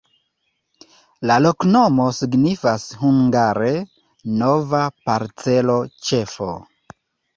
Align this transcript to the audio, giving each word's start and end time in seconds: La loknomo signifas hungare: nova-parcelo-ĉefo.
La 1.31 1.35
loknomo 1.45 2.07
signifas 2.19 2.87
hungare: 3.03 3.69
nova-parcelo-ĉefo. 4.41 6.49